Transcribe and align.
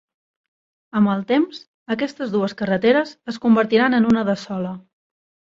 Amb 0.99 1.11
el 1.15 1.19
temps, 1.31 1.59
aquestes 1.97 2.33
dues 2.37 2.57
carreteres 2.63 3.13
es 3.35 3.39
convertiran 3.45 3.99
en 4.01 4.09
una 4.15 4.27
de 4.33 4.39
sola. 4.47 4.75